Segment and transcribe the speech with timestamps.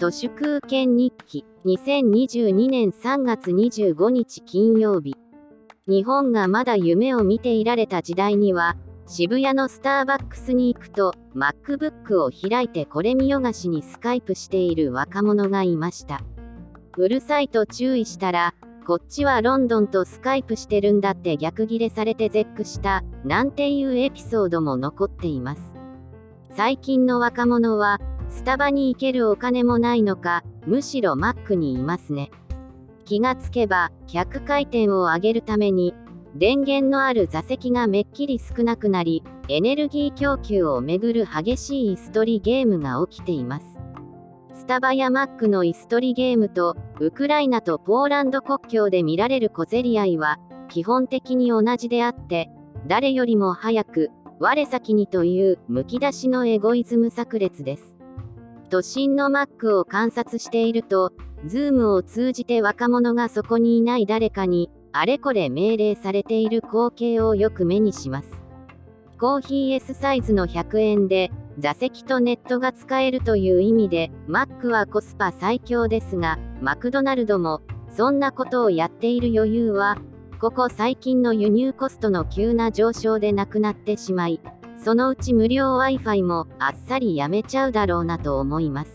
[0.00, 1.44] 都市空権日記。
[1.66, 5.14] 2022年3月25日金曜日。
[5.86, 16.22] 日本がまだ夢を見ていられた時代には渋谷のスターバックスに行くと MacBook を開いてこれ見よがしにスカイプしている若者がいました。
[16.96, 18.54] うるさいと注意したら
[18.86, 25.74] こっちはロンドンとスカイプしてるんだって逆ギレされて絶句したなんていうエピソードも残っています。
[26.56, 32.30] 最近の若者はスタバに行けるお金もないのかむしろマックにいますね。
[33.04, 35.94] 気がつけば100回転を上げるために
[36.36, 43.66] 電源のある座席がめっきり少なくなりエネルギー供給をめぐる激しい椅子取りゲームが起きています。
[44.54, 50.38] スタバやマックの椅子取りゲームとウクライナとポーランド国境で見られる小競り合いは
[50.68, 52.48] 基本的に同じであって
[52.86, 57.99] 誰よりも早く我先にというむき出しのエゴイズム炸裂です。
[58.70, 61.12] 都心のマックを観察していると、
[61.44, 68.42] ズームを通じて若者がそこにいない誰かに、あれこれ命令されている光景をよく目にします。
[69.18, 79.98] コーヒー S サイズの100円で、座席とネットが使えるという意味で、マックはコスパ最強ですが、マクドナルドも、そんなことをやっている余裕は、
[80.40, 84.40] ここ最近の輸入コストの急な上昇でなくなってしまい、
[84.82, 88.92] そのうち無料 Wi-Fi もあっさりやめちゃうだろうなと思います。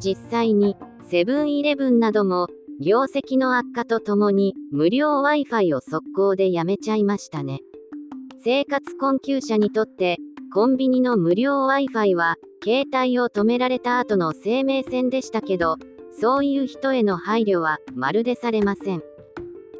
[0.00, 0.76] 実際に、
[1.08, 2.48] セブンイレブンなども、
[2.80, 7.60] 業績の悪化とともに、無料 Wi-Fi を速攻でやめちゃいましたね。
[8.44, 10.18] 生活困窮者にとって、
[10.52, 15.76] コンビニの無料 Wi-Fi は、携帯を止められた後の生命線でしたけど、
[16.20, 19.02] そういう人への配慮は、まるでされません。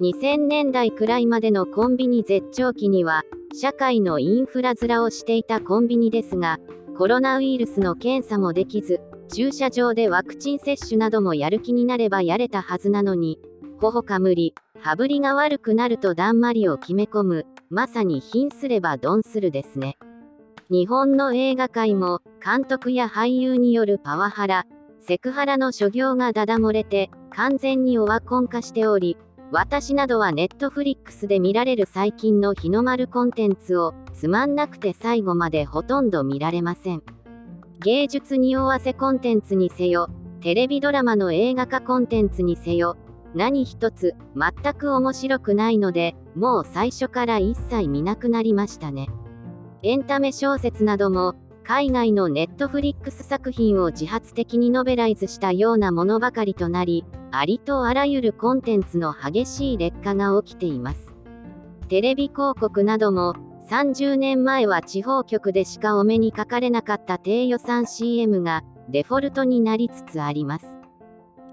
[0.00, 6.58] 2000年代くらいまでのコンビニ絶頂期には、社会のインフラ面をしていたコンビニですが、
[6.96, 9.00] コロナウイルスの検査もできず、
[9.32, 13.40] 駐車場でワクチン接種などもやる気になればやれたはずなのに、
[13.80, 19.98] ほほか無理、羽振りが悪くなるとだんまりを決め込む、まさに貧すればドンするですね。
[20.70, 24.64] 日本の映画界も、監督や俳優によるパワハラ、
[25.00, 29.16] セクハラの所業がダダ漏れて、完全にオワコン化しており、
[29.50, 37.02] 私などはネットフリックスで見られる最近の日の丸コンテンツをつまんなくて最後までほとんど見られません。
[37.80, 40.10] 芸術におわせコンテンツにせよ、
[40.42, 42.98] テレビドラマの映画化コンテンツにせよ、
[43.34, 49.08] 何一つ全く面白くないので、もう最初から一切見なくなりましたね。
[49.82, 51.36] エンタメ小説なども、
[51.68, 61.14] 海外のネットフリックス作品を自発的にノベライズしたようなものばかりとなり、ありとあらゆるコンテンツの激しい劣化が起きています。
[61.88, 63.34] テレビ広告なども、
[63.68, 70.78] 30年前は地方局でしかお目にかかれなかった低予算 CM がデフォルトになりつつあります。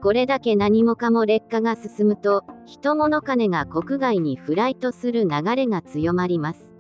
[0.02, 6.74] これだけ何もかも劣化が進むと、人物金が国外にフライトする流れが強まります。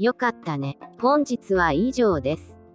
[0.00, 0.80] よかったね。
[1.00, 2.55] 本日は以上です。